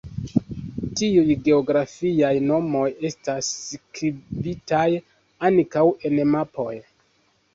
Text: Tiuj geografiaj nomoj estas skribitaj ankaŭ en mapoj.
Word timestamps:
Tiuj 0.99 1.33
geografiaj 1.47 2.31
nomoj 2.45 2.87
estas 3.09 3.51
skribitaj 3.67 4.87
ankaŭ 5.51 5.83
en 6.11 6.17
mapoj. 6.37 6.73